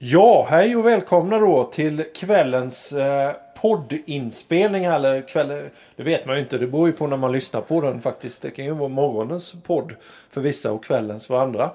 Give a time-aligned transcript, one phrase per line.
[0.00, 4.84] Ja, hej och välkomna då till kvällens eh, poddinspelning.
[4.84, 5.48] Eller kväll,
[5.96, 8.42] det vet man ju inte, det beror ju på när man lyssnar på den faktiskt.
[8.42, 9.94] Det kan ju vara morgonens podd
[10.30, 11.70] för vissa och kvällens för andra.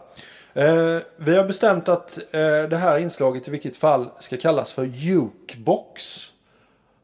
[0.53, 4.83] Eh, vi har bestämt att eh, det här inslaget i vilket fall ska kallas för
[4.83, 6.27] Jukebox.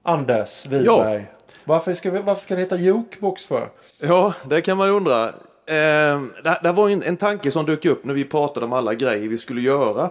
[0.03, 1.15] Anders Wiberg.
[1.15, 1.19] Ja.
[1.63, 3.67] Varför, ska vi, varför ska det heta Jukebox för?
[3.97, 5.23] Ja, det kan man undra.
[5.25, 8.93] Eh, det, det var en, en tanke som dök upp när vi pratade om alla
[8.93, 10.09] grejer vi skulle göra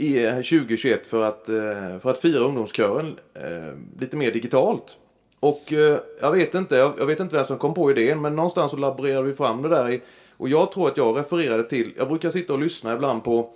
[0.00, 4.96] i eh, 2021 för att, eh, för att fira ungdomskören eh, lite mer digitalt.
[5.40, 5.72] Och
[6.20, 9.28] jag vet inte, jag vet inte vem som kom på idén men någonstans så laborerade
[9.28, 10.00] vi fram det där.
[10.36, 13.54] och jag tror att jag refererade till, jag brukar sitta och lyssna ibland på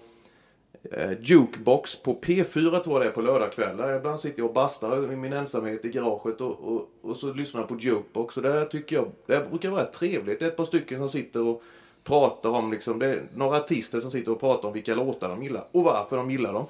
[1.20, 3.96] Jukebox på P4 tror jag det är på lördagskvällar.
[3.96, 7.60] Ibland sitter jag och bastar i min ensamhet i garaget och, och, och så lyssnar
[7.60, 8.36] jag på Jukebox.
[8.36, 10.38] Och det tycker jag, det brukar vara trevligt.
[10.38, 11.62] Det är ett par stycken som sitter och
[12.04, 15.42] pratar om liksom, det är några artister som sitter och pratar om vilka låtar de
[15.42, 16.66] gillar och varför de gillar dem.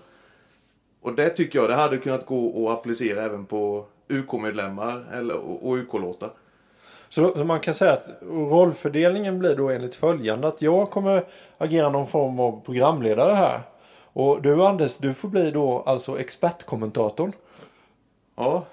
[1.01, 5.69] Och det tycker jag, det hade kunnat gå att applicera även på UK-medlemmar eller, och,
[5.69, 6.31] och UK-låtar.
[7.09, 11.25] Så, så, man kan säga att rollfördelningen blir då enligt följande att jag kommer
[11.59, 13.61] agera någon form av programledare här.
[14.13, 17.33] Och du Anders, du får bli då alltså expertkommentatorn.
[18.37, 18.65] Ja,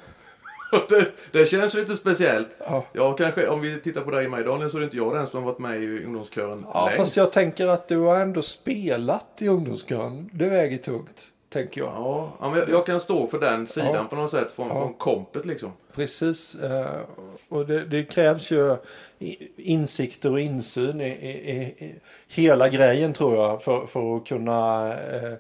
[0.90, 2.58] det, det, känns lite speciellt.
[2.60, 2.86] Ja.
[2.94, 5.28] ja, kanske om vi tittar på dig mig Daniel så är det inte jag den
[5.28, 6.98] som har varit med i ungdomskören Ja, längst.
[6.98, 10.30] fast jag tänker att du har ändå spelat i ungdomskören.
[10.34, 11.32] Det väger tungt.
[11.50, 11.90] Tänker jag.
[11.90, 14.04] Ja, ja jag, jag kan stå för den sidan ja.
[14.10, 14.74] på något sätt från, ja.
[14.74, 15.72] från kompet liksom.
[15.94, 16.58] Precis.
[16.64, 16.86] Uh,
[17.50, 18.78] och det, det, krävs ju
[19.56, 21.96] insikter och insyn i, i, i,
[22.28, 25.34] hela grejen tror jag för, för att kunna uh,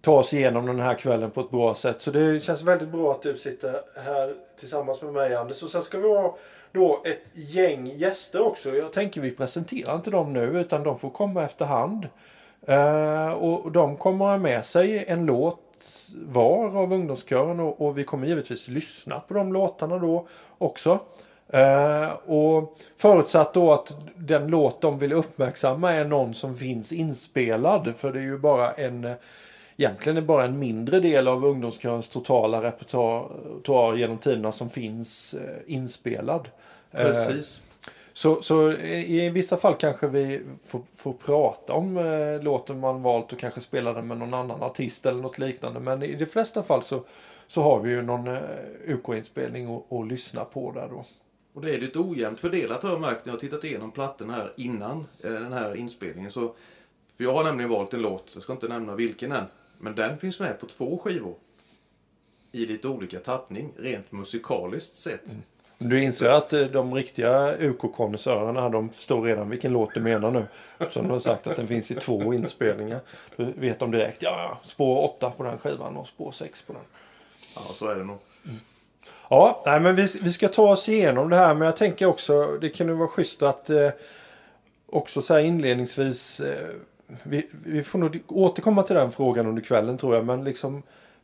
[0.00, 2.02] ta oss igenom den här kvällen på ett bra sätt.
[2.02, 5.62] Så det känns väldigt bra att du sitter här tillsammans med mig Anders.
[5.62, 6.36] Och sen ska vi ha
[6.72, 8.76] då ett gäng gäster också.
[8.76, 12.08] Jag tänker vi presenterar inte dem nu utan de får komma efterhand.
[12.66, 15.58] Eh, och de kommer ha med sig en låt
[16.14, 20.26] var av ungdomskören och, och, vi kommer givetvis lyssna på de låtarna då
[20.58, 20.98] också.
[21.48, 27.96] Eh, och förutsatt då att den låt de vill uppmärksamma är någon som finns inspelad.
[27.96, 29.14] För det är ju bara en
[29.80, 35.74] egentligen är bara en mindre del av ungdomskörens totala repertoar genom tiderna som finns eh,
[35.74, 36.48] inspelad.
[36.90, 37.58] Precis.
[37.58, 43.02] Eh, så, så i vissa fall kanske vi får, får prata om eh, låten man
[43.02, 45.80] valt och kanske spela den med någon annan artist eller något liknande.
[45.80, 47.04] Men i de flesta fall så,
[47.46, 48.40] så har vi ju någon eh,
[48.86, 51.04] UK-inspelning att lyssna på där då.
[51.52, 54.52] Och det är lite ojämnt fördelat har jag märkt när jag tittat igenom plattorna här
[54.56, 56.30] innan eh, den här inspelningen.
[56.30, 56.54] Så,
[57.16, 59.44] för jag har nämligen valt en låt, jag ska inte nämna vilken än.
[59.80, 61.34] Men den finns med på två skivor.
[62.52, 65.28] I lite olika tappning, rent musikaliskt sett.
[65.28, 65.42] Mm.
[65.78, 70.44] Du inser att eh, de riktiga UK-konnässörerna de förstår redan vilken låt du menar nu.
[70.90, 73.00] Som du har sagt att den finns i två inspelningar.
[73.36, 76.82] Du vet de direkt, ja, spår 8 på den skivan och spår 6 på den.
[77.54, 78.18] Ja, så är det nog.
[78.44, 78.56] Mm.
[79.28, 82.58] Ja, nej, men vi, vi ska ta oss igenom det här men jag tänker också,
[82.60, 83.90] det kan ju vara schysst att eh,
[84.86, 86.68] också så inledningsvis eh,
[87.24, 90.26] vi, vi får nog återkomma till den frågan under kvällen tror jag.
[90.26, 90.82] Men liksom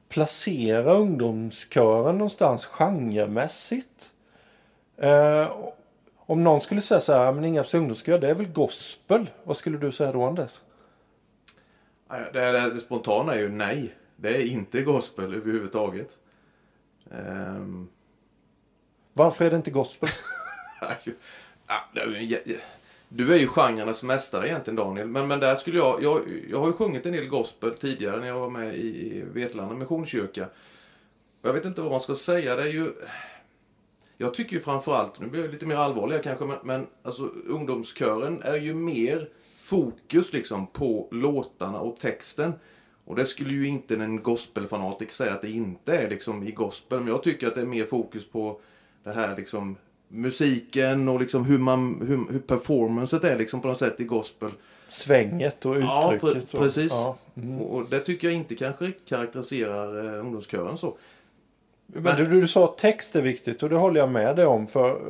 [0.09, 4.13] placera ungdomskören någonstans genremässigt.
[4.97, 5.57] Eh,
[6.17, 9.31] om någon skulle säga så här, men Ingarps ungdomskör det är väl gospel.
[9.45, 10.61] Vad skulle du säga då Anders?
[12.09, 13.95] Det, det, det spontana är ju nej.
[14.17, 16.17] Det är inte gospel överhuvudtaget.
[17.11, 17.89] Um...
[19.13, 20.09] Varför är det inte gospel?
[21.67, 22.59] ja, det är ju
[23.09, 25.09] du är ju genrernas mästare egentligen Daniel.
[25.09, 26.23] Men, men där skulle jag, jag...
[26.51, 30.49] Jag har ju sjungit en del gospel tidigare när jag var med i Vetlanda missionskyrka.
[31.43, 32.57] Jag vet inte vad man ska säga.
[32.57, 32.93] Det är ju...
[34.17, 38.43] Jag tycker ju framförallt, nu blir jag lite mer allvarlig kanske, men, men alltså ungdomskören
[38.43, 42.53] är ju mer fokus liksom på låtarna och texten.
[43.05, 46.99] Och det skulle ju inte en gospelfanatiker säga att det inte är liksom i gospel.
[46.99, 48.61] Men jag tycker att det är mer fokus på
[49.05, 49.77] det här liksom
[50.09, 54.51] musiken och liksom hur, man, hur, hur performancet är liksom på något sätt i gospel.
[54.89, 56.53] Svänget och uttrycket.
[56.53, 56.93] Ja, precis.
[56.93, 57.17] Ja.
[57.37, 57.61] Mm.
[57.61, 60.97] Och, det tycker jag inte kanske riktigt karaktäriserar eh, ungdomskören så.
[61.87, 64.67] Men du, du sa att text är viktigt och det håller jag med dig om.
[64.67, 65.01] För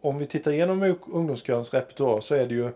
[0.00, 2.70] om vi tittar igenom ungdomskörens repertoar så är det ju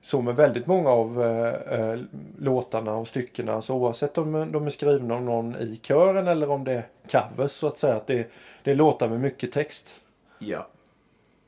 [0.00, 2.00] så med väldigt många av eh, eh,
[2.38, 3.62] låtarna och styckena.
[3.62, 7.50] Så oavsett om de är skrivna av någon i kören eller om det är covers
[7.50, 7.96] så att säga.
[7.96, 8.30] Att det,
[8.62, 10.00] det är låtar med mycket text.
[10.38, 10.66] Ja.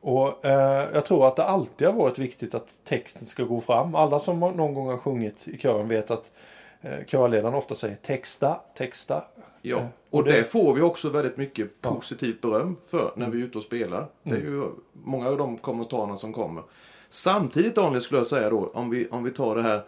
[0.02, 3.94] Och eh, Jag tror att det alltid har varit viktigt att texten ska gå fram.
[3.94, 6.32] Alla som någon gång har sjungit i kören vet att
[6.81, 9.25] eh, körledaren ofta säger texta, texta.
[9.62, 10.32] Ja, eh, och, och det...
[10.32, 10.44] det...
[10.44, 14.06] får vi också väldigt mycket positivt beröm för när vi är ute och spelar.
[14.22, 14.52] Det är mm.
[14.52, 16.62] ju många av de kommentarerna som kommer.
[17.10, 19.82] Samtidigt Daniel skulle jag säga då, om vi, om vi tar det här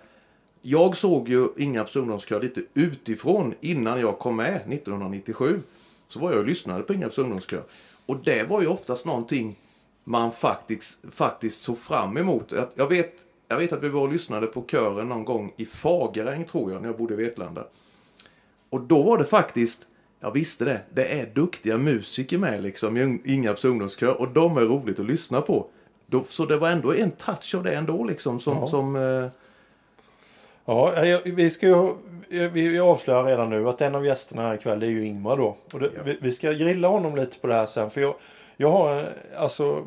[0.66, 5.62] jag såg ju Ingarps ungdomskör lite utifrån innan jag kom med 1997.
[6.08, 7.62] Så var jag och lyssnade på Ingarps ungdomskör.
[8.06, 9.56] Och det var ju oftast någonting
[10.04, 12.52] man faktiskt, faktiskt såg fram emot.
[12.74, 13.12] Jag, vet,
[13.48, 16.82] jag vet att vi var och lyssnade på kören någon gång i Fageräng tror jag,
[16.82, 17.64] när jag bodde i Vetlanda.
[18.70, 19.86] Och då var det faktiskt,
[20.20, 24.60] jag visste det, det är duktiga musiker med liksom i Ingarps ungdomskör och de är
[24.62, 25.66] roligt att lyssna på.
[26.06, 28.66] Då, så det var ändå en touch av det ändå liksom som, Ja.
[28.66, 29.26] som eh,
[30.66, 30.92] Ja,
[31.24, 35.04] vi ska ju, vi avslöjar redan nu att en av gästerna här ikväll är ju
[35.06, 35.56] Ingmar då.
[35.72, 36.02] Och det, Ja.
[36.04, 37.90] vi, vi ska grilla honom lite på det här sen.
[37.90, 38.14] För jag,
[38.56, 39.86] jag har alltså...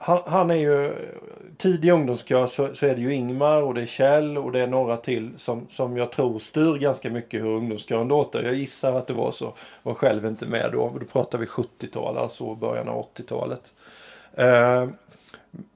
[0.00, 0.94] Han, han är ju...
[1.56, 4.66] Tidig ungdomskör så, så är det ju Ingmar och det är Kjell och det är
[4.66, 8.42] några till som, som jag tror styr ganska mycket hur ungdomskören låter.
[8.42, 9.54] Jag gissar att det var så.
[9.82, 10.92] Var själv inte med då.
[11.00, 13.74] Då pratar vi 70-tal, alltså början av 80-talet.
[14.34, 14.88] Eh,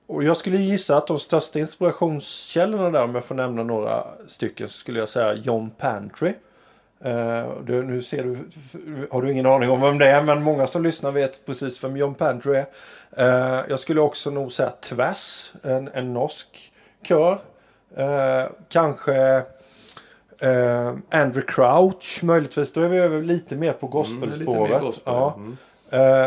[0.07, 4.69] och jag skulle gissa att de största inspirationskällorna där, om jag får nämna några stycken,
[4.69, 6.33] så skulle jag säga John Pantry.
[7.05, 8.39] Eh, du, nu ser du,
[9.11, 11.97] har du ingen aning om vem det är, men många som lyssnar vet precis vem
[11.97, 12.67] John Pantry är.
[13.17, 16.73] Eh, jag skulle också nog säga Tvärs, en, en norsk
[17.03, 17.39] kör.
[17.97, 19.43] Eh, kanske
[21.11, 22.73] Andrew Crouch möjligtvis.
[22.73, 24.71] Då är vi över lite mer på mm, lite gospelspåret.
[24.71, 25.15] mer gospel.
[25.15, 25.35] ja.
[25.37, 25.57] Mm.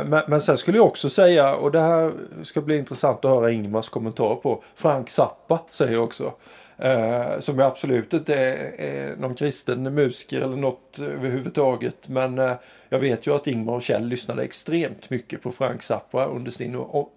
[0.09, 2.11] Men, men sen skulle jag också säga, och det här
[2.43, 4.63] ska bli intressant att höra Ingmars kommentar på.
[4.75, 6.33] Frank Zappa säger jag också.
[6.77, 12.07] Eh, som jag absolut inte är, är någon kristen musiker eller något överhuvudtaget.
[12.09, 12.53] Men eh,
[12.89, 16.75] jag vet ju att Ingmar och Kjell lyssnade extremt mycket på Frank Zappa under sin
[16.75, 17.09] o-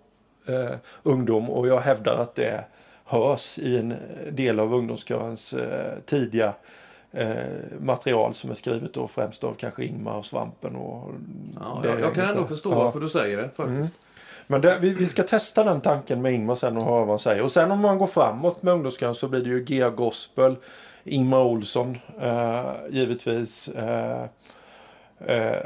[0.49, 1.51] eh, ungdom.
[1.51, 2.65] Och jag hävdar att det
[3.05, 3.95] hörs i en
[4.33, 6.53] del av ungdomskörens eh, tidiga
[7.13, 7.37] eh,
[7.81, 10.77] material som är skrivet då främst av kanske Ingmar och Svampen.
[10.77, 11.11] Och
[11.61, 12.47] Ja, jag, jag kan ändå då.
[12.47, 12.85] förstå Ja.
[12.85, 13.99] varför du säger det faktiskt.
[14.51, 17.19] Men det, vi, vi ska testa den tanken med Ingmar sen och höra vad han
[17.19, 17.43] säger.
[17.43, 20.57] Och sen om man går framåt med ungdomskören så blir det ju G Gospel,
[21.05, 23.69] Ingmar Olsson eh, givetvis.
[23.69, 24.23] Eh,
[25.27, 25.57] eh,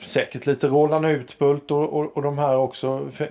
[0.00, 3.26] säkert lite Roland Utbult och, och, och de här också eh,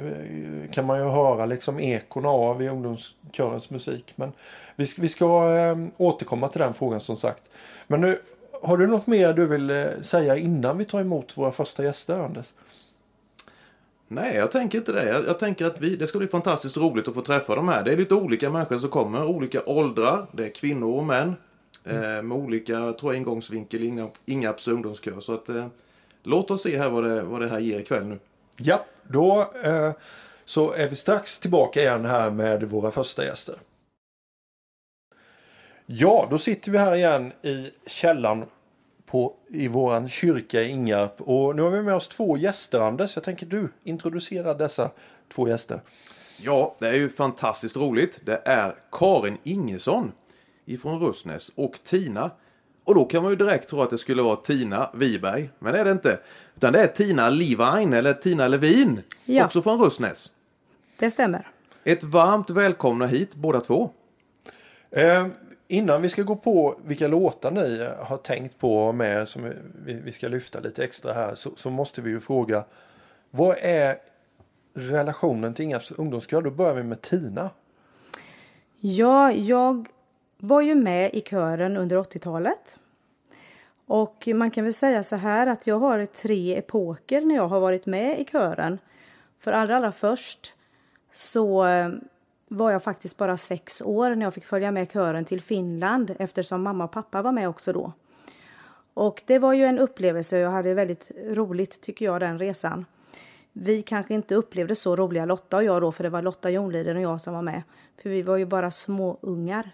[0.71, 4.13] kan man ju höra liksom ekon av i ungdomskörens musik.
[4.15, 4.31] Men
[4.75, 7.43] vi, ska- vi ska eh, återkomma till den frågan som sagt.
[7.87, 8.19] Men nu,
[8.63, 12.19] har du något mer du vill eh, säga innan vi tar emot våra första gäster
[12.19, 12.53] Anders?
[14.13, 15.09] Nej, jag tänker inte det.
[15.09, 17.83] Jag, jag tänker att vi, det ska bli fantastiskt roligt att få träffa de här.
[17.83, 20.27] Det är lite olika människor som kommer, olika åldrar.
[20.31, 21.35] Det är kvinnor och män.
[21.83, 25.19] Eh, med olika, tror jag, ingångsvinkel i Inga- Ingarps ungdomskör.
[25.19, 25.67] Så att, eh,
[26.23, 28.19] låt oss se här vad det, vad det här ger ikväll nu.
[28.57, 29.91] Ja, då eh,
[30.45, 33.55] så är vi strax tillbaka igen här med våra första gäster.
[35.85, 38.45] Ja, då sitter vi här igen i källan
[39.11, 41.21] på, i våran kyrka i Ingarp.
[41.21, 43.15] Och nu har vi med oss två gäster Anders.
[43.15, 44.91] Jag tänker du introducera dessa
[45.33, 45.81] två gäster.
[46.37, 48.19] Ja, det är ju fantastiskt roligt.
[48.25, 50.11] Det är Karin Ingesson
[50.65, 52.31] ifrån Russnäs och Tina.
[52.83, 55.79] Och då kan man ju direkt tro att det skulle vara Tina Wiberg, men det
[55.79, 56.19] är det inte.
[56.55, 59.45] Utan det är Tina Levine, eller Tina Levin, Ja.
[59.45, 60.31] också från Russnäs.
[60.99, 61.47] Det stämmer.
[61.83, 63.89] Ett varmt välkomna hit båda två.
[64.91, 65.27] Eh,
[65.71, 69.53] innan vi ska gå på vilka låtar ni har tänkt på med som
[69.85, 72.63] vi, vi ska lyfta lite extra här så, så måste vi ju fråga
[73.29, 73.97] vad är
[74.73, 76.41] relationen till Ingarps ungdomskör?
[76.41, 77.49] Då börjar vi med Tina.
[78.79, 79.87] Ja, jag
[80.37, 82.77] var ju med i kören under 80-talet.
[83.85, 87.59] Och man kan väl säga så här att jag har tre epoker när jag har
[87.59, 88.79] varit med i kören.
[89.37, 90.53] För allra, allra först
[91.13, 91.65] så
[92.51, 96.63] var jag faktiskt bara sex år när jag fick följa med kören till Finland eftersom
[96.63, 97.93] mamma och pappa var med också då.
[98.93, 102.85] Och det var ju en upplevelse och jag hade väldigt roligt tycker jag den resan.
[103.53, 106.95] Vi kanske inte upplevde så roliga Lotta och jag då för det var Lotta Jonliden
[106.97, 107.61] och jag som var med.
[108.01, 109.71] För vi var ju bara små ungar.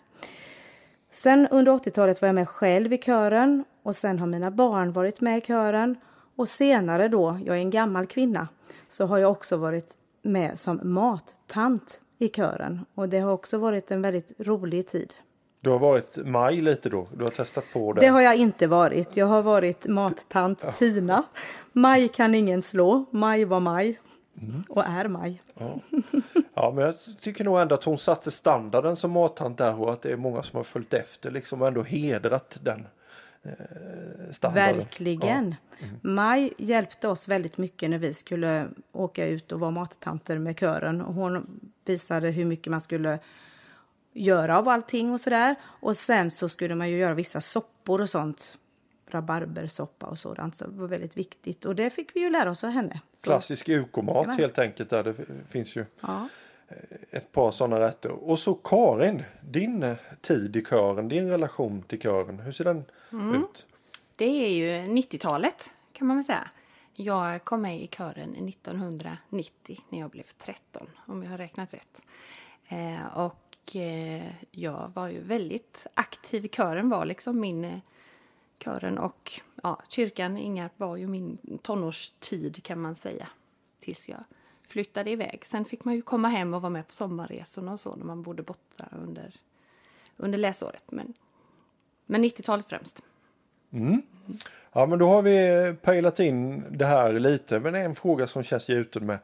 [1.12, 5.22] Sen under 80-talet var jag med själv i kören och sen har mina barn varit
[5.22, 5.96] med i kören.
[6.36, 8.48] Och senare då, jag är en gammal kvinna,
[8.88, 12.86] så har jag också varit med som mattant i kören.
[12.96, 15.14] Och det har också varit en väldigt rolig tid.
[15.62, 17.08] Du har varit maj lite då.
[17.14, 18.02] Du har testat på det.
[18.02, 19.18] Det har jag inte varit.
[19.18, 21.24] Jag har varit mattant Tina.
[21.72, 23.06] Maj kan ingen slå.
[23.12, 24.00] Maj var maj.
[24.70, 25.42] Och är maj.
[26.54, 30.02] Ja, men jag tycker nog ändå att hon satte standarden som mattant där och att
[30.02, 32.88] det är många som har följt efter liksom och ändå hedrat den
[33.44, 33.52] eh,
[34.32, 34.78] standarden.
[34.78, 35.56] Verkligen.
[36.02, 41.02] Maj hjälpte oss väldigt mycket när vi skulle åka ut och vara mattanter med kören.
[41.02, 41.46] Och Hon
[41.90, 43.20] visade hur mycket man skulle
[44.14, 45.56] göra av allting och sådär.
[45.64, 48.58] Och sen så skulle man ju göra vissa soppor och sånt.
[49.10, 50.56] Rabarbersoppa och sådant.
[50.56, 51.66] Så det var väldigt viktigt.
[51.66, 53.02] Och det fick vi ju lära oss av henne.
[53.14, 54.90] Så, Klassisk UK-mat helt enkelt.
[54.90, 55.16] Där det
[55.50, 56.30] finns ju ja.
[57.12, 58.12] ett par sådana rätter.
[58.12, 62.86] Och så Karin, din eh, tid i kören, din relation till kören, hur ser den
[63.12, 63.66] ut?
[64.16, 66.50] Det är ju 90-talet kan man väl säga.
[67.00, 72.02] Jag kom med i kören 1990 när jag blev 13, om jag har räknat rätt.
[72.68, 77.80] Eh, och eh, jag var ju väldigt aktiv i kören, var liksom min eh,
[78.60, 83.28] kören och ja, kyrkan Ingarp var ju min tonårstid kan man säga.
[83.80, 84.24] Tills jag
[84.68, 85.46] flyttade iväg.
[85.46, 88.22] Sen fick man ju komma hem och vara med på sommarresorna och så när man
[88.22, 89.36] bodde borta under,
[90.18, 90.92] under läsåret.
[90.92, 91.14] Men,
[92.06, 93.02] men 90-talet främst.
[94.74, 97.60] Ja, men då har vi pejlat in det här lite.
[97.60, 99.20] Men det är en fråga som känns gjuten med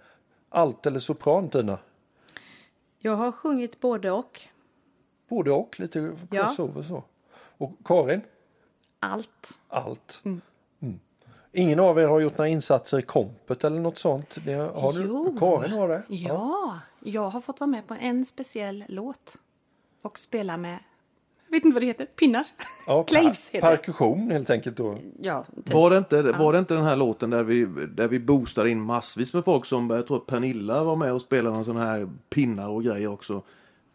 [0.50, 1.80] allt eller sopran, Tina?
[3.00, 4.42] Jag har sjungit både och.
[5.30, 6.44] Både och, lite Ja.
[6.48, 7.04] crossover så.
[7.58, 8.22] Och Karin?
[9.00, 9.60] Allt.
[9.68, 10.22] Allt.
[10.26, 10.42] Mm.
[11.56, 14.38] Ingen av er har gjort några insatser i kompet eller något sånt?
[14.46, 15.04] Det har du?
[15.08, 15.38] Jo.
[15.40, 16.04] Karin har det?
[16.08, 19.38] Ja, jag har fått vara med på en speciell låt.
[20.02, 20.80] Och spela med,
[21.53, 22.48] vet inte vad det heter, pinnar.
[22.88, 23.75] Ja, Claves heter det.
[23.77, 24.98] Perkussion helt enkelt då.
[25.19, 25.74] Ja, typ.
[25.74, 28.81] Var det, inte, var det inte den här låten där vi, där vi boostade in
[28.81, 32.10] massvis med folk som, jag tror att Pernilla var med och spelade någon sån här
[32.29, 33.41] pinnar och grejer också.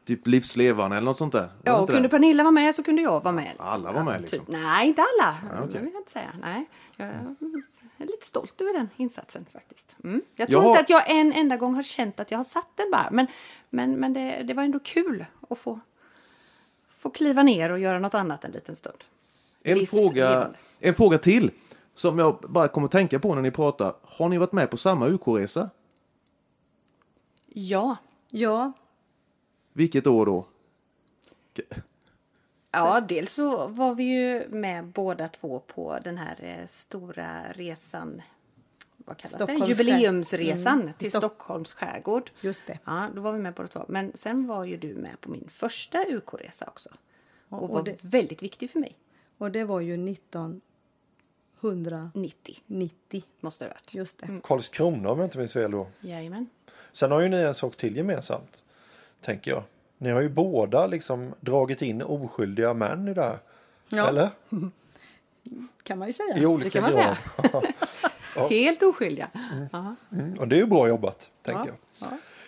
[0.07, 1.41] Typ livslevande eller något sånt där.
[1.41, 2.09] Var Ja, kunde det?
[2.09, 3.45] Pernilla vara med så kunde jag vara med.
[3.45, 3.67] liksom.
[3.67, 4.39] Alla var med, Ja, liksom?
[4.39, 4.49] Typ.
[4.49, 5.37] Nej, inte alla.
[5.63, 5.73] okej.
[5.73, 6.33] Det vill jag inte säga.
[6.43, 7.09] Nej, jag
[7.99, 9.97] är lite stolt över den insatsen faktiskt.
[10.05, 10.23] Mm.
[10.37, 12.45] Jag tror Jag har- inte att jag en enda gång har känt att jag har
[12.45, 13.09] satt den bara.
[13.11, 13.27] Men,
[13.71, 15.81] men, men det, det var ändå kul att få,
[16.99, 19.05] få kliva ner och göra något annat en liten stund.
[19.63, 21.51] En fråga, en fråga till.
[21.95, 23.95] Som jag bara kommer att tänka på när ni pratar.
[24.03, 25.71] Har ni varit med på samma UK-resa?
[27.47, 27.97] Ja.
[28.31, 28.73] Ja,
[29.73, 30.47] Vilket år då?
[32.71, 38.23] Ja, dels så var vi ju med båda två på den här eh, stora resan.
[39.09, 39.53] Vad kallas det?
[39.67, 42.31] Jubileumsresan Mm, till Stock- Stockholms skärgård.
[42.41, 42.79] just det.
[42.85, 43.85] Ja, då var vi med båda två.
[43.89, 46.89] Men sen var ju du med på min första UK-resa också.
[47.49, 48.97] Och, och var det- väldigt viktig för mig.
[49.39, 50.61] Och det var ju 1990.
[52.67, 53.95] 90 måste det ha varit.
[53.95, 54.29] Just det.
[54.43, 55.87] Karlskrona om jag inte minns fel då.
[56.01, 56.47] Jajamän.
[56.93, 58.65] Sen har ju ni en sak till gemensamt.
[59.21, 59.63] Tänker jag.
[59.99, 63.39] Ni har ju båda liksom dragit in oskyldiga män i det här.
[63.89, 64.09] Ja.
[64.09, 64.31] Eller?
[65.83, 66.37] Kan man ju säga.
[66.39, 67.17] I olika kan man grad.
[68.47, 69.31] Helt oskyldiga.
[69.73, 69.95] Ja.
[70.13, 71.77] Mm, och det är ju bra jobbat, tänker jag.
[71.99, 72.07] Ja.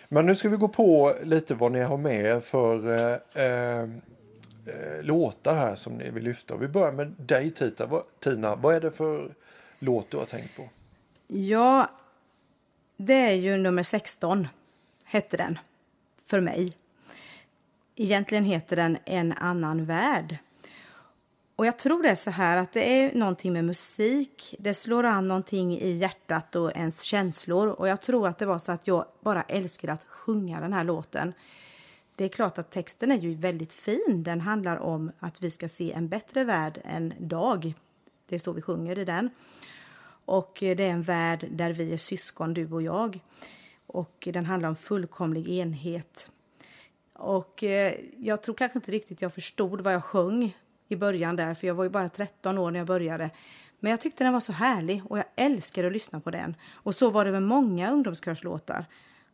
[0.09, 5.01] Men nu ska vi gå på lite vad ni har med för eh, eh, eh,
[5.01, 6.55] låtar här som ni vill lyfta.
[6.55, 7.85] Vi börjar med dig Tita.
[7.85, 8.55] Vad, Tina.
[8.55, 9.33] Vad är det för
[9.79, 10.69] låt du har tänkt på?
[11.27, 11.89] Ja,
[12.97, 14.47] det är ju nummer 16,
[15.05, 15.59] hette den,
[16.25, 16.73] för mig.
[17.95, 20.37] Egentligen heter den En annan värld.
[21.55, 24.55] Och jag tror det är så här att det är någonting med musik.
[24.59, 27.67] Det slår an någonting i hjärtat och ens känslor.
[27.67, 30.83] Och jag tror att det var så att jag bara älskade att sjunga den här
[30.83, 31.33] låten.
[32.15, 34.23] Det är klart att texten är ju väldigt fin.
[34.23, 37.73] Den handlar om att vi ska se en bättre värld en dag.
[38.29, 39.29] Det är så vi sjunger i den.
[40.25, 43.19] Och det är en värld där vi är syskon, du och jag.
[43.87, 46.31] Och den handlar om fullkomlig enhet.
[47.13, 50.57] Och eh, jag tror kanske inte riktigt jag förstod vad jag sjöng
[50.91, 53.31] i början där, för jag var ju bara 13 år när jag började.
[53.79, 56.55] Men jag tyckte den var så härlig och jag älskade att lyssna på den.
[56.73, 58.85] Och så var det med många ungdomskörslåtar.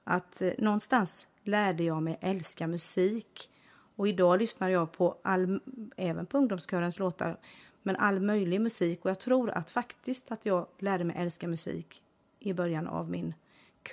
[0.04, 3.50] Att eh, någonstans lärde jag mig älska musik.
[3.96, 5.60] Och idag lyssnar jag på all,
[5.98, 7.38] även på ungdomskörens låtar,
[7.84, 9.06] men all möjlig musik.
[9.06, 12.04] Och jag tror att faktiskt att jag lärde mig älska musik
[12.40, 13.34] i början av min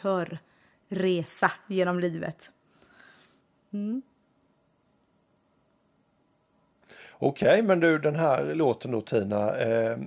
[0.01, 2.53] körresa genom livet.
[3.73, 4.03] Mm.
[7.25, 9.57] Okej, men du den här låten då Tina.
[9.57, 9.99] Eh,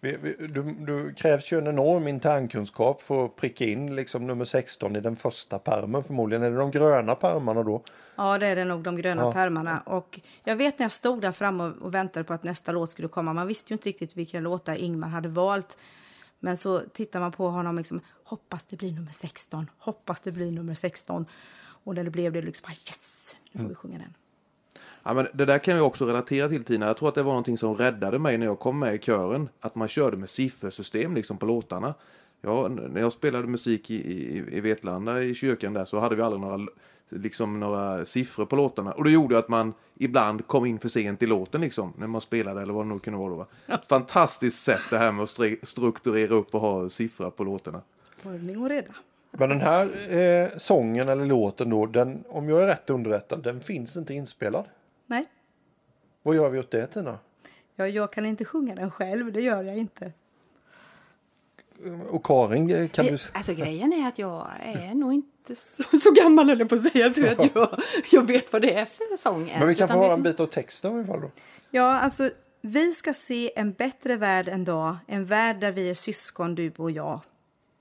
[0.00, 4.44] vi, vi, du, du krävs ju en enorm internkunskap för att pricka in liksom nummer
[4.44, 6.42] 16 i den första permen förmodligen.
[6.42, 7.82] Är det de gröna permarna då?
[8.16, 9.32] Ja, det är det nog, de gröna Ja.
[9.32, 9.80] pärmarna.
[9.80, 12.90] Och jag vet när jag stod där framme och, och väntade på att nästa låt
[12.90, 13.32] skulle komma.
[13.32, 15.78] Man visste ju inte riktigt vilka låtar Ingmar hade valt.
[16.40, 20.52] Men så tittar man på honom liksom, hoppas det blir nummer 16, hoppas det blir
[20.52, 21.26] nummer 16.
[21.84, 24.14] Och när det blev det liksom, yes, nu får vi sjunga den.
[25.06, 26.86] Ja, men det där kan jag också relatera till Tina.
[26.86, 29.48] Jag tror att det var någonting som räddade mig när jag kom med i kören.
[29.60, 31.94] Att man körde med siffersystem liksom på låtarna.
[32.40, 36.22] Ja, när jag spelade musik i, i, i Vetlanda i kyrkan där så hade vi
[36.22, 36.66] aldrig några,
[37.08, 38.92] liksom, några siffror på låtarna.
[38.92, 41.92] Och det gjorde att man ibland kom in för sent i låten liksom.
[41.96, 43.36] När man spelade eller vad det nu kunde vara då.
[43.36, 43.46] Va?
[43.88, 47.80] Fantastiskt sätt det här med att strukturera upp och ha siffror på låtarna.
[48.24, 48.94] Ordning och reda.
[49.30, 53.60] Men den här eh, sången eller låten då, den, om jag är rätt underrättad, den
[53.60, 54.64] finns inte inspelad.
[55.06, 55.24] Nej,
[56.22, 57.18] Vad gör vi åt det Tina?
[57.76, 60.12] jag, jag kan inte sjunga den själv, det gör jag inte.
[62.08, 63.10] och Karin, eh, kan du...
[63.10, 66.92] Det, alltså grejen är att jag är nog inte så, så gammal eller på att
[66.92, 67.68] säga så att jag,
[68.12, 70.46] jag vet vad det är för sång Men vi kan få höra en bit av
[70.46, 71.30] texten i alla fall då.
[71.70, 74.96] Ja, alltså vi ska se en bättre värld en dag.
[75.06, 77.20] En värld där vi är syskon, du och jag.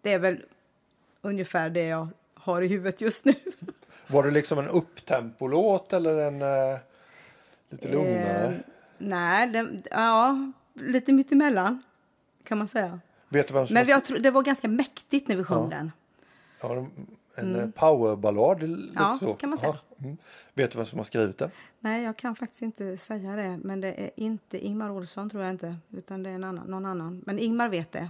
[0.01, 0.45] Det är väl
[1.21, 3.33] ungefär det jag har i huvudet just nu.
[4.07, 6.79] Var det liksom en upptempolåt eller en eh,
[7.75, 8.45] lite lugnare?
[8.47, 8.53] Eh,
[8.97, 11.83] nej, det, ja, lite mittemellan
[12.43, 12.99] kan man säga.
[13.29, 15.77] Vet du vem som Men jag tror, det var ganska mäktigt när vi sjöng Ja.
[15.77, 15.91] den.
[16.61, 16.87] Ja,
[17.35, 17.71] en mm.
[17.71, 18.63] powerballad.
[18.63, 19.33] lite Ja, så.
[19.33, 19.77] kan man säga.
[20.03, 20.17] Mm.
[20.53, 21.49] Vet du vem som har skrivit den?
[21.79, 23.59] Nej, jag kan faktiskt inte säga det.
[23.63, 25.75] Men det är inte Ingmar Olsson tror jag inte.
[25.97, 27.23] Utan det är en annan, någon annan.
[27.25, 28.09] Men Ingmar vet det.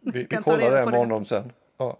[0.00, 0.98] Vi, vi kollar det med det.
[0.98, 1.52] honom sen.
[1.76, 1.98] Ja.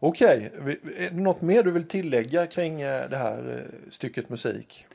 [0.00, 4.28] Okej, vi- är det något mer du vill tillägga kring eh, det här eh, stycket
[4.28, 4.86] musik?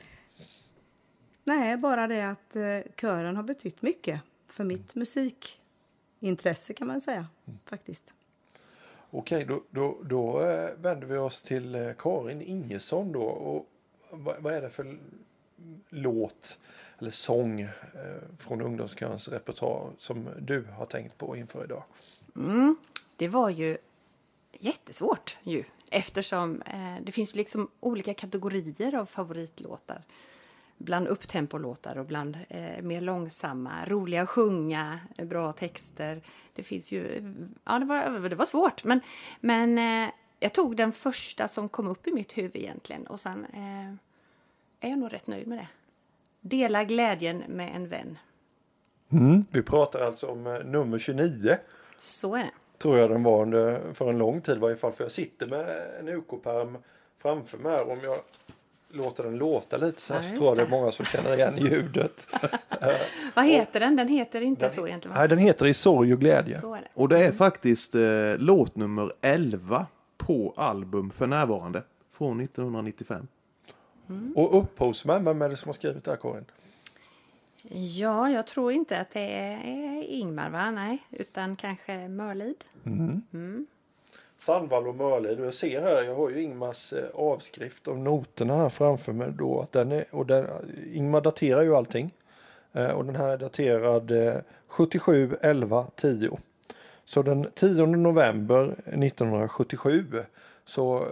[1.44, 7.26] Nej, bara det att eh, kören har betytt mycket för mitt musikintresse kan man säga.
[7.64, 8.14] Faktiskt.
[9.10, 13.22] Okej, då, då, då eh, vänder vi oss till eh, Karin Ingesson då.
[13.22, 13.66] Och
[14.10, 14.98] vad, vad är det för
[15.88, 16.58] låt
[16.98, 17.68] eller sång
[18.38, 21.82] från ungdomskörens repertoar som du har tänkt på inför idag?
[22.36, 22.76] Mm,
[23.16, 23.78] det var ju
[24.52, 25.64] jättesvårt ju.
[25.90, 30.02] Eftersom eh, det finns liksom olika kategorier av favoritlåtar.
[30.78, 36.22] Bland upptempolåtar och bland eh, mer långsamma, roliga att sjunga, eh, bra texter.
[36.54, 37.34] Det finns ju...
[37.64, 38.84] Ja, det var, det var svårt.
[38.84, 39.00] Men,
[39.40, 43.06] men eh, jag tog den första som kom upp i mitt huvud egentligen.
[43.06, 43.94] Och sen eh,
[44.80, 45.68] är jag nog rätt nöjd med det.
[46.40, 48.18] Dela glädjen med en vän.
[49.50, 51.56] Vi pratar alltså om eh, nummer 29.
[51.98, 52.50] Så är det.
[52.78, 54.92] tror jag den var under, för en lång tid i varje fall.
[54.92, 56.78] För jag sitter med en UK-perm
[57.18, 57.90] framför mig här.
[57.90, 58.18] Om jag
[58.94, 61.34] låter den låta lite så här Ja, så tror jag det är många som känner
[61.34, 62.28] igen ljudet.
[63.34, 63.96] Vad heter den?
[63.96, 65.16] Den heter inte Den- så egentligen.
[65.18, 66.58] Nej, den heter I sorg och glädje.
[66.60, 66.88] Så är det.
[66.94, 68.00] Och det är faktiskt eh,
[68.38, 69.86] låt nummer 11
[70.16, 71.82] på album för närvarande.
[72.10, 73.26] Från 1995.
[74.34, 76.44] Och upphovsmän, vem är det som har skrivit det här Karin?
[77.68, 80.70] Ja, jag tror inte att det är Ingmar, va?
[80.70, 82.64] Nej, utan kanske Mörlid.
[84.36, 85.40] Sandvall och Mörlid.
[85.40, 89.32] Och jag ser här, jag har ju Ingmars eh, avskrift av noterna här framför mig
[89.38, 89.60] då.
[89.60, 90.46] Att den är, och den,
[90.92, 92.14] Ingmar daterar ju allting.
[92.72, 94.34] Eh, och den här är daterad eh,
[94.66, 96.38] 77 11 10.
[97.04, 100.06] Så den 10 november 1977
[100.64, 101.06] så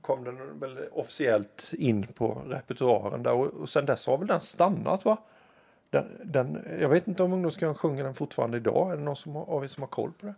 [0.00, 4.40] kom den väl officiellt in på repertoaren där och, och sen dess har väl den
[4.40, 5.16] stannat va?
[5.90, 8.92] Den, den, jag vet inte om ungdomskören sjunger den fortfarande idag.
[8.92, 10.34] Är det någon som har, av er som har koll på det?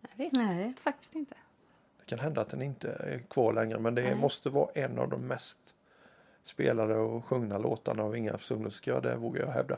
[0.00, 0.74] Jag vet Nej.
[0.82, 1.34] faktiskt inte.
[2.06, 5.26] Kan hända att den inte är kvar längre men det måste vara en av de
[5.26, 5.58] mest
[6.42, 9.76] spelade och sjungna låtarna av Ingarps ungdomskör, det vågar jag hävda.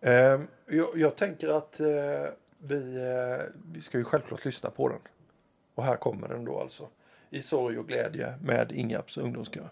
[0.00, 1.86] Ehm, jag, jag tänker att eh,
[2.58, 4.98] vi, eh, vi ska ju självklart lyssna på den.
[5.74, 6.88] Och här kommer den då alltså.
[7.30, 9.68] I sorg och glädje med Ingarps ungdomskör.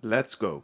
[0.00, 0.62] Let's go!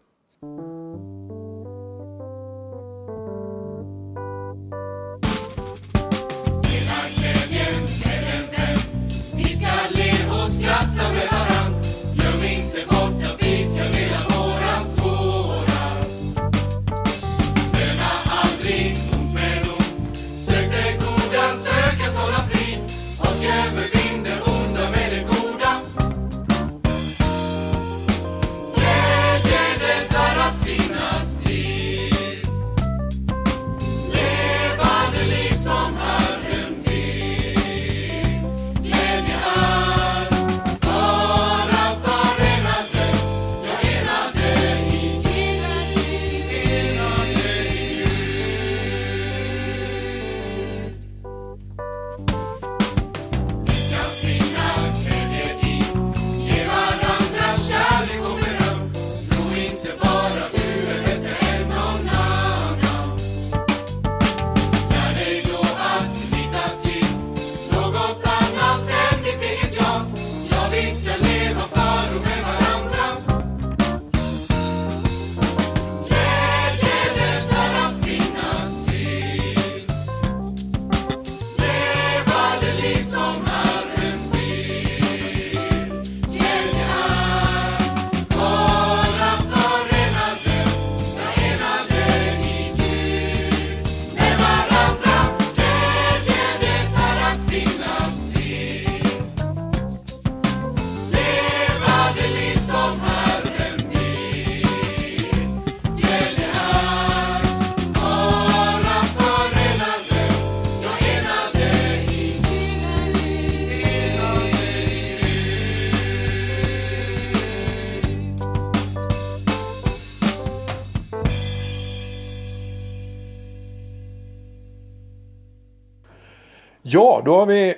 [127.27, 127.75] Då har vi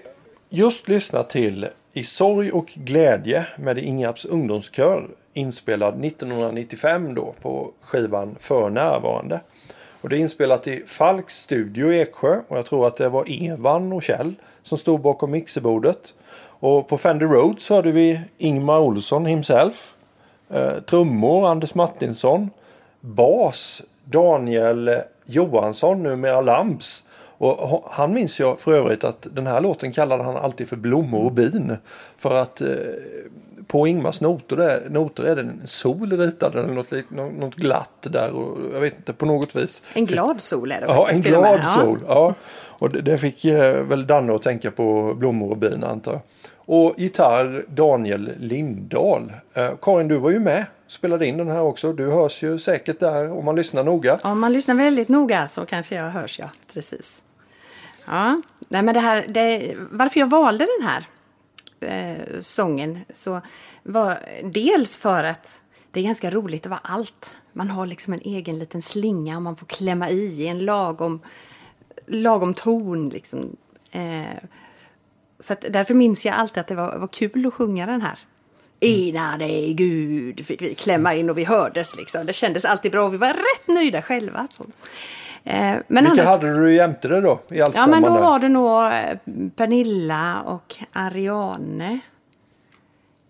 [0.48, 8.37] just lyssnat till I sorg och glädje med Ingarps ungdomskör inspelad 1995 då på skivan
[8.40, 9.40] För närvarande.
[10.00, 13.24] Och det är inspelat i Falks studio i Eksjö och jag tror att det var
[13.28, 16.14] Evan och Kjell som stod bakom mixerbordet.
[16.40, 19.94] Och på Fender Road så hade vi Ingmar Olsson himself.
[20.50, 22.50] Eh, trummor Anders Martinsson.
[23.00, 24.90] Bas Daniel
[25.24, 27.04] Johansson, numera Lamps.
[27.38, 31.24] Och han minns jag för övrigt att den här låten kallade han alltid för Blommor
[31.24, 31.77] och bin.
[32.18, 32.68] För att eh,
[33.66, 36.92] på Ingmars noter, där, noter är det en sol ritad eller något,
[37.38, 38.31] något glatt där.
[38.31, 39.83] Och jag vet inte, på något vis.
[39.94, 41.98] En glad sol är det Ja, en glad sol.
[42.09, 42.35] Ja.
[42.55, 46.20] Och det, det fick eh, väl Danne att tänka på blommor och bin antar jag.
[46.57, 49.33] Och gitarr Daniel Lindahl.
[49.55, 51.92] Eh, Karin, du var ju med spelade in den här också.
[51.92, 54.20] Du hörs ju säkert där om man lyssnar noga.
[54.22, 56.51] Om man lyssnar väldigt noga så kanske jag hörs, ja.
[56.72, 57.22] Precis.
[58.09, 61.07] Ja, nej men det här, det, varför jag valde den här
[61.81, 63.40] eh, sången så
[63.83, 67.37] var dels för att det är ganska roligt att vara allt.
[67.53, 71.21] Man har liksom en egen liten slinga och man får klämma i i en lagom,
[72.07, 73.09] lagom ton.
[73.09, 73.57] Liksom.
[73.90, 74.23] Eh,
[75.40, 78.18] så att därför minns jag alltid att det var, var kul att sjunga den här.
[78.81, 82.27] Ena dig Gud fick vi klämma in och vi hördes liksom.
[82.27, 84.49] Det kändes alltid bra och vi var rätt nöjda själva.
[84.51, 84.64] Så.
[85.48, 87.40] Eh, men Vilka annars, hade du jämte dig då?
[87.50, 88.20] I ja men då där?
[88.20, 91.98] var det nog eh, Pernilla och Ariane.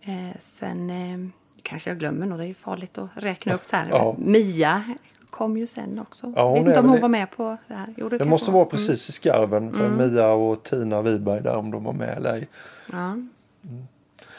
[0.01, 1.19] Eh, sen eh,
[1.63, 3.87] kanske jag glömmer något, det är farligt att räkna upp så här.
[3.91, 4.15] Ja.
[4.19, 4.83] Mia
[5.31, 6.33] kom ju sen också.
[6.37, 7.95] Ja, Vet inte om hon var med på det här.
[7.97, 11.71] Jo, Det kanske måste vara precis i skarven för Mia och Tina Wiberg där om
[11.71, 12.49] de var med eller ej.
[12.93, 13.17] Ja.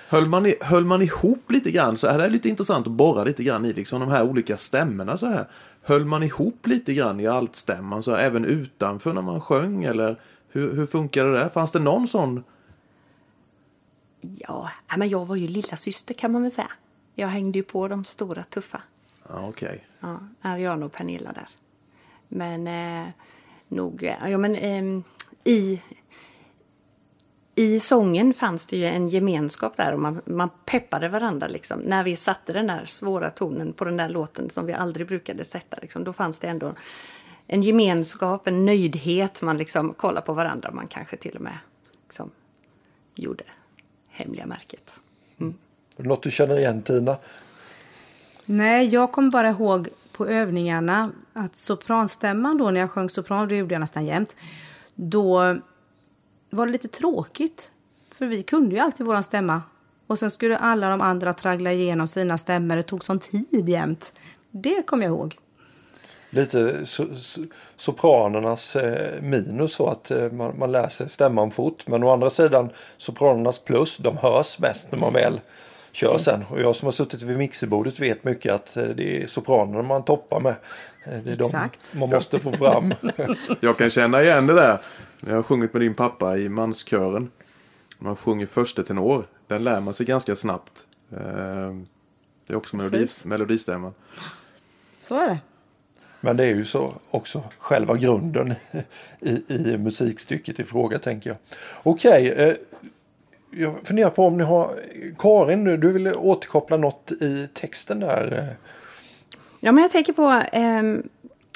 [0.09, 2.93] Höll man, i, höll man ihop lite grann så här är det lite intressant att
[2.93, 5.45] borra lite grann i liksom de här olika stämmorna så här.
[5.89, 10.75] Höll man ihop lite grann i altstämman så även utanför när man sjöng eller hur,
[10.75, 11.49] hur funkar det där?
[11.49, 12.43] Fanns det någon sån?
[14.21, 16.71] Ja, men jag var ju lilla syster kan man väl säga.
[17.15, 18.81] Jag hängde ju på de stora tuffa.
[19.29, 19.85] Ja, okej.
[19.99, 21.49] Ja, Ariana och Pernilla där.
[22.27, 23.09] Men eh,
[23.67, 25.03] nog, eh, ja men ehm,
[25.43, 25.81] i,
[27.59, 31.79] i sången fanns det ju en gemenskap där och man, man peppade varandra liksom.
[31.79, 35.43] När vi satte den där svåra tonen på den där låten som vi aldrig brukade
[35.43, 36.73] sätta liksom, då fanns det ändå
[37.47, 39.41] en gemenskap, en nöjdhet.
[39.41, 41.57] Man liksom kollade på varandra, man kanske till och med
[42.03, 42.31] liksom,
[43.15, 43.43] gjorde
[44.07, 44.99] hemliga märket.
[45.37, 45.53] Är
[45.97, 47.17] det Något du känner igen Tina?
[48.45, 53.55] Nej, jag kommer bara ihåg på övningarna att sopranstämman då när jag sjöng sopran, det
[53.55, 54.35] gjorde jag nästan jämt,
[54.95, 55.59] då
[56.49, 57.71] var det lite tråkigt.
[58.15, 59.61] För vi kunde ju alltid våran stämma.
[60.07, 62.75] Och sen skulle alla de andra traggla igenom sina stämmor.
[62.75, 64.13] Det tog sån tid jämt.
[64.51, 65.37] Det kommer jag ihåg.
[66.29, 67.41] Lite so, so,
[67.75, 71.87] sopranernas eh, minus så att eh, man, man läser stämman fort.
[71.87, 75.41] Men å andra sidan sopranernas plus, de hörs mest när man väl
[75.91, 76.45] kör sen.
[76.49, 80.03] Och jag som har suttit vid mixerbordet vet mycket att eh, det är sopranerna man
[80.03, 80.55] toppar med.
[81.23, 81.91] Det är Exakt.
[81.91, 82.93] de man måste få fram.
[83.59, 84.77] Jag kan känna igen det där.
[85.25, 87.31] Jag har sjungit med din pappa i manskören.
[87.99, 89.25] Man sjunger första tenor.
[89.47, 90.87] Den lär man sig ganska snabbt.
[91.11, 91.19] Eh,
[92.47, 93.25] Det är också melodi, Precis.
[93.25, 93.93] melodistämman.
[95.01, 95.37] Så är det.
[96.21, 98.53] Men det är ju så också själva grunden
[99.19, 101.37] i, i musikstycket i fråga tänker jag.
[101.83, 102.55] Okej, eh,
[103.51, 104.75] jag funderar på om ni har
[105.17, 108.37] Karin, du- du vill återkoppla något i texten där.
[108.37, 108.55] eh.
[109.59, 111.09] Ja, men jag tänker på ehm,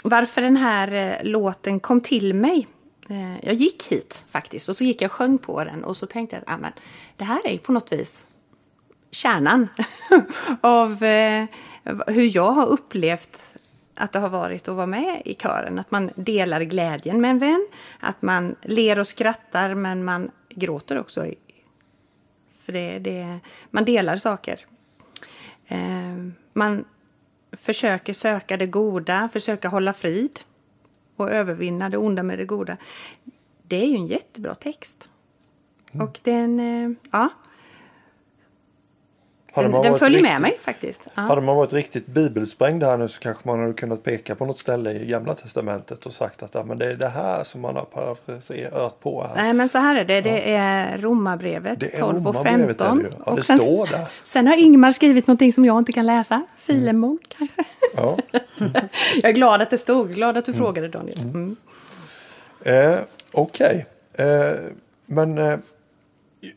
[0.04, 2.67] varför den här eh, låten kom till mig.
[3.10, 6.06] Eh, jag gick hit faktiskt och så gick jag och sjöng på den och så
[6.06, 6.72] tänkte jag att ah, men,
[7.18, 8.28] det här är ju på något vis
[9.12, 9.68] kärnan
[10.62, 11.46] av eh,
[12.08, 13.56] hur jag har upplevt
[13.96, 15.80] att det har varit att vara med i kören.
[15.80, 17.68] Att man delar glädjen med en vän,
[18.00, 21.26] att man ler och skrattar men man gråter också.
[22.63, 23.39] För det, det,
[23.70, 24.66] man delar saker.
[25.68, 26.86] Eh, man
[27.52, 30.39] försöker söka det goda, försöka hålla frid
[31.23, 32.77] och övervinna det onda med det goda.
[33.63, 35.09] Det är ju en jättebra text.
[35.91, 36.07] Mm.
[36.07, 37.29] Och den, eh, ja,
[39.56, 41.02] den, den följer med riktigt- mig faktiskt.
[41.16, 41.22] Ja.
[41.22, 44.60] Hade man varit riktigt bibelsprängd här nu så kanske man hade kunnat peka på något
[44.60, 47.76] ställe i gamla testamentet och sagt att ja, men det är det här som man
[47.76, 49.44] har parafraserat på här.
[49.44, 52.86] Nej men så här är det, det är Romarbrevet Det är 12 och Romarbrevet, är
[52.86, 53.00] det 15.
[53.02, 53.08] ju.
[53.26, 53.60] Ja, det och sen,
[54.24, 56.42] sen har Ingmar skrivit någonting som jag inte kan läsa.
[56.58, 57.63] Filemon kanske.
[57.96, 58.18] Ja.
[59.22, 61.20] Jag är glad att det stod, glad att du frågade Daniel.
[61.20, 61.56] Mm.
[62.62, 63.00] Eh,
[63.32, 64.52] Okej, eh,
[65.06, 65.60] men eh,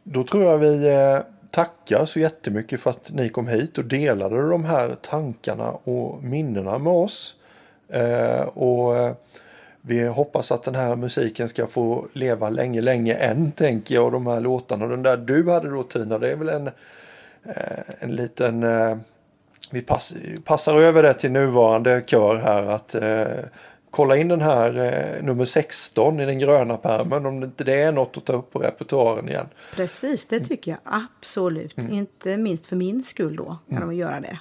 [0.02, 1.18] då tror jag vi eh,
[1.56, 6.78] tackar så jättemycket för att ni kom hit och delade de här tankarna och minnena
[6.78, 7.36] med oss.
[7.88, 9.14] Eh, och eh,
[9.80, 14.04] vi hoppas att den här musiken ska få leva länge, länge än tänker jag.
[14.04, 14.86] Och de här låtarna.
[14.86, 16.66] Den där du hade då Tina, det är väl en,
[17.44, 18.62] eh, en liten...
[18.62, 18.96] Eh,
[19.70, 20.14] vi pass,
[20.44, 23.44] passar över det till nuvarande kör här att eh,
[23.90, 27.92] kolla in den här eh, nummer 16 i den gröna pärmen om inte det är
[27.92, 29.46] något att ta upp på repertoaren igen.
[29.74, 31.78] Precis, det tycker jag absolut.
[31.78, 34.38] Inte minst för min skull då kan de göra det.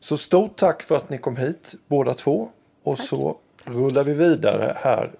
[0.00, 2.48] Så stort tack för att ni kom hit båda två.
[2.82, 5.10] Och så rullar vi vidare här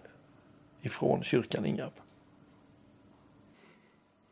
[0.82, 1.92] ifrån kyrkan Ingarp.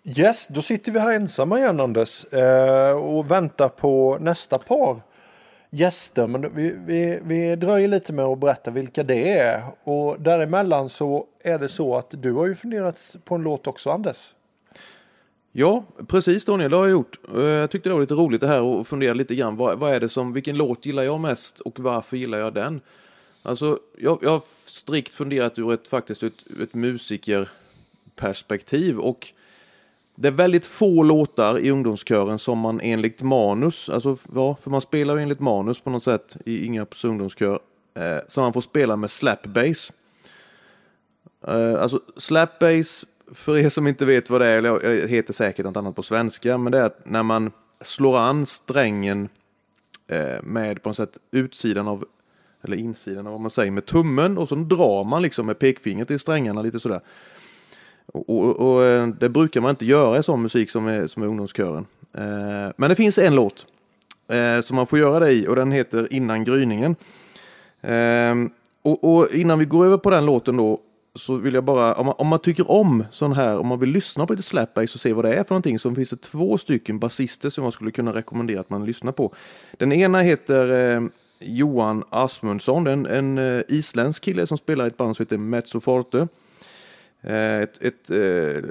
[0.05, 5.01] Yes, då sitter vi här ensamma igen Anders eh, och väntar på nästa par
[5.75, 6.27] gäster.
[6.27, 9.63] Men vi, vi, vi dröjer lite med att berätta vilka det är.
[9.85, 13.91] Och däremellan så är det så att du har ju funderat på en låt också
[13.91, 14.35] Anders.
[15.53, 17.19] Ja, precis Daniel, det har jag gjort.
[17.35, 19.57] Eh, jag tyckte det var lite roligt det här att fundera lite grann.
[19.57, 22.81] Vad, vad är det som, vilken låt gillar jag mest och varför gillar jag den?
[23.43, 29.29] Alltså, jag, jag har strikt funderat ur ett, faktiskt ett, ett musikerperspektiv och
[30.15, 34.81] det är väldigt få låtar i ungdomskören som man enligt manus, alltså ja, för man
[34.81, 37.61] spelar ju enligt manus på något sätt i Ingarps ungdomskör,
[37.95, 39.93] eh, som man får spela med slap bass.
[41.47, 45.33] Eh, alltså slap bass, för er som inte vet vad det är, eller det heter
[45.33, 49.29] säkert något annat på svenska, men det är att när man slår an strängen
[50.09, 52.05] eh, med på något sätt utsidan av,
[52.65, 56.11] eller insidan av vad man säger, med tummen och så drar man liksom med pekfingret
[56.11, 57.01] i strängarna lite sådär.
[58.07, 61.23] Och, och, och eh, det brukar man inte göra i sån musik som är, som
[61.23, 61.87] är ungdomskören.
[62.15, 63.67] Eh, men det finns en låt
[64.29, 66.97] eh, som man får göra det i och den heter Innan gryningen.
[67.81, 68.35] Eh,
[68.83, 70.81] och, och innan vi går över på den låten då
[71.15, 73.91] så vill jag bara, om man, om man tycker om sån här, om man vill
[73.91, 76.59] lyssna på lite slapbass och se vad det är för någonting så finns det två
[76.59, 79.35] stycken basister som jag skulle kunna rekommendera att man lyssnar på.
[79.79, 81.03] Den ena heter eh,
[81.41, 86.19] Johan Asmundsson, en, en eh, isländsk kille som spelar i ett band som heter Mezzoforte.
[86.19, 86.29] Forte.
[87.23, 88.63] Eh, ett, ett, eh,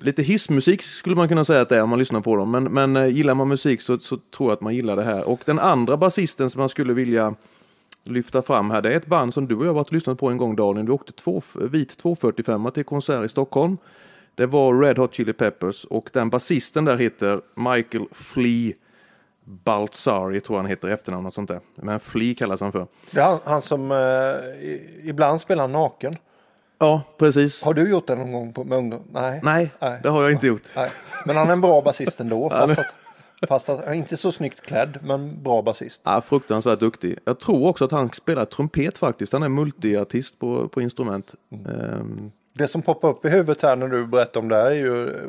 [0.00, 2.50] lite hissmusik skulle man kunna säga att det är om man lyssnar på dem.
[2.50, 5.28] Men, men eh, gillar man musik så, så tror jag att man gillar det här.
[5.28, 7.34] Och den andra basisten som man skulle vilja
[8.04, 10.18] lyfta fram här, det är ett band som du och jag har varit och lyssnat
[10.18, 10.86] på en gång Daniel.
[10.86, 13.76] Du åkte två, vit 245 till konsert i Stockholm.
[14.34, 18.72] Det var Red Hot Chili Peppers och den basisten där heter Michael Flea
[19.44, 21.60] Baltzari, tror jag han heter i efternamn och sånt där.
[21.74, 22.86] Men Flea kallas han för.
[23.10, 26.16] Det är han, han som eh, ibland spelar naken.
[26.78, 27.64] Ja, precis.
[27.64, 29.02] Har du gjort det någon gång på, med ungdom?
[29.12, 29.40] Nej.
[29.42, 30.00] Nej, Nej.
[30.02, 30.62] det har jag inte gjort.
[30.76, 30.90] Nej.
[31.26, 32.50] Men han är en bra basist ändå.
[33.48, 36.00] Fast att, fast inte så snyggt klädd, men bra basist.
[36.04, 37.18] Ja, fruktansvärt duktig.
[37.24, 39.32] Jag tror också att han spelar trumpet faktiskt.
[39.32, 41.34] Han är multiartist på, på instrument.
[41.52, 44.74] Ehm, Det som poppar upp i huvudet här när du berättar om det här är
[44.74, 45.22] ju eh,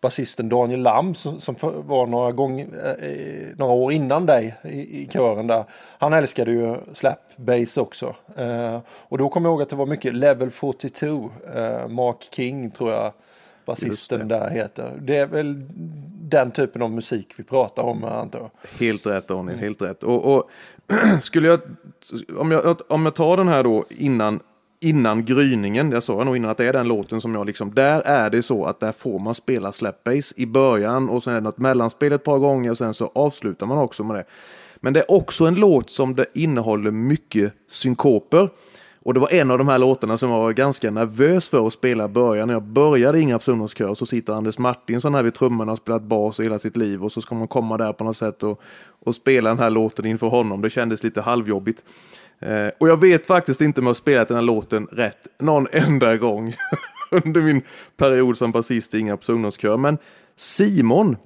[0.00, 1.54] basisten Daniel Lam som, som
[1.86, 5.64] var några, gång, eh, några år innan dig i, i kören där.
[5.98, 8.14] Han älskade ju slap bass också.
[8.36, 12.70] Eh, och då kommer jag ihåg att det var mycket Level 42, eh, Mark King
[12.70, 13.12] tror jag
[13.64, 14.98] basisten där heter.
[15.00, 15.64] Det är väl
[16.30, 18.50] den typen av musik vi pratar om antar jag.
[18.86, 20.02] Helt rätt Daniel, helt rätt.
[20.02, 20.50] Och, och
[21.20, 21.60] skulle jag,
[22.38, 24.40] om jag, om jag tar den här då innan,
[24.80, 28.00] innan gryningen, jag sa nog innan att det är den låten som jag liksom, där
[28.00, 31.36] är det så att där får man spela slap bass i början och sen är
[31.36, 34.24] det något mellanspel ett par gånger och sen så avslutar man också med det.
[34.80, 38.48] Men det är också en låt som det innehåller mycket synkoper.
[39.02, 41.72] Och det var en av de här låtarna som jag var ganska nervös för att
[41.72, 42.46] spela i början.
[42.46, 45.82] När jag började i Ingarps ungdomskör så sitter Anders Martinsson här vid trummorna och har
[45.82, 48.42] spelat bas i hela sitt liv och så ska man komma där på något sätt
[48.42, 48.60] och,
[49.04, 50.60] och spela den här låten inför honom.
[50.60, 51.84] Det kändes lite halvjobbigt.
[52.38, 55.66] Eh, och jag vet faktiskt inte om jag har spelat den här låten rätt någon
[55.72, 56.54] enda gång
[57.10, 57.62] under min
[57.96, 59.76] period som basist i Ingarps ungdomskör.
[59.76, 59.98] Men
[60.36, 61.16] Simon,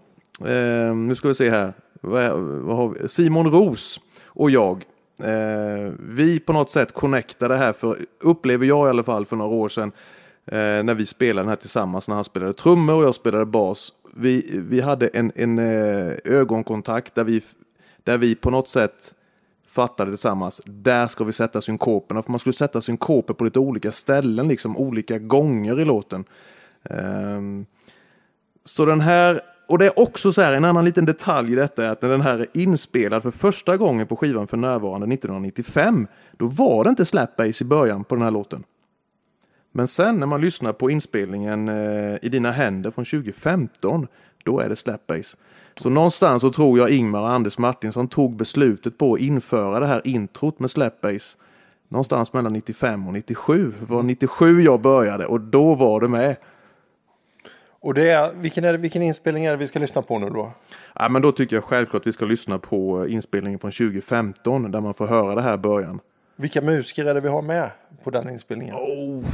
[0.40, 3.08] eh, nu ska vi se här, vad, vad har vi?
[3.08, 4.84] Simon Ros och jag
[5.22, 9.54] Eh, vi på något sätt connectade här, för upplever jag i alla fall för några
[9.54, 9.92] år sedan,
[10.46, 13.92] eh, när vi spelade den här tillsammans, när han spelade trummor och jag spelade bas.
[14.16, 17.42] Vi, vi hade en, en eh, ögonkontakt där vi,
[18.02, 19.14] där vi på något sätt
[19.66, 23.92] fattade tillsammans, där ska vi sätta synkoperna, för man skulle sätta synkoper på lite olika
[23.92, 26.24] ställen, liksom olika gånger i låten.
[26.90, 27.66] Ehm,
[28.64, 31.86] så den här, och det är också så här, en annan liten detalj i detta
[31.86, 36.06] är att när den här är inspelad för första gången på skivan för närvarande 1995,
[36.36, 38.64] då var det inte slap bass i början på den här låten.
[39.72, 44.06] Men sen när man lyssnar på inspelningen eh, i dina händer från 2015,
[44.44, 45.36] då är det slap bass.
[45.76, 49.86] Så någonstans så tror jag Ingmar och Anders Martinsson tog beslutet på att införa det
[49.86, 51.36] här introt med slap bass
[51.88, 53.72] någonstans mellan 95 och 97.
[53.80, 56.36] Det var 97 jag började och då var det med.
[57.84, 60.30] Och det är, vilken, är det, vilken inspelning är det vi ska lyssna på nu
[60.30, 60.52] då?
[60.94, 64.80] Ja, men då tycker jag självklart att vi ska lyssna på inspelningen från 2015 där
[64.80, 66.00] man får höra det här i början.
[66.36, 67.70] Vilka musiker är det vi har med
[68.04, 68.74] på den inspelningen?
[68.74, 69.24] Oh.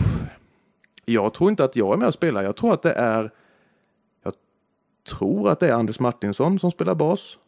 [1.04, 2.42] Jag tror inte att jag är med och spelar.
[2.42, 3.30] Jag tror att det är
[4.22, 4.34] Jag
[5.08, 7.38] tror att det är Anders Martinsson som spelar bas.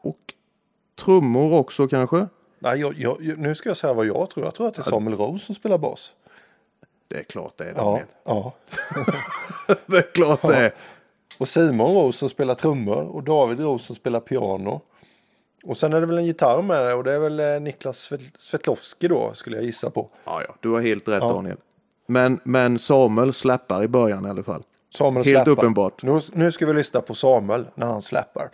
[0.00, 0.34] Och
[1.04, 2.26] trummor också kanske.
[2.58, 4.46] Nej, jag, jag, nu ska jag säga vad jag tror.
[4.46, 6.14] Jag tror att det är Samuel Rose som spelar bas.
[7.08, 8.06] Det är klart det är Daniel.
[8.24, 8.52] ja.
[9.86, 10.74] Det är klart det är.
[11.38, 14.80] Och Simon Rose som spelar trummor och David Rose som spelar piano.
[15.64, 18.40] Och sen är det väl en gitarr med och det är väl eh, Niklas Svet-
[18.40, 20.08] Svetlowski då skulle jag gissa på.
[20.24, 21.28] Ja, ja, du har helt rätt Ja.
[21.28, 21.56] Daniel.
[22.06, 24.62] Men, men Samuel släppar i början i alla fall.
[24.94, 25.50] Samuel Helt släpar.
[25.62, 26.02] uppenbart.
[26.02, 28.48] Nu, nu ska vi lyssna på Samuel när han släpper.